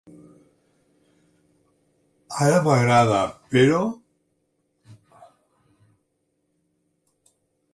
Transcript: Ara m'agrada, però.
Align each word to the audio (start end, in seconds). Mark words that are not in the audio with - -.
Ara 2.45 2.61
m'agrada, 2.67 3.19
però. 3.53 3.83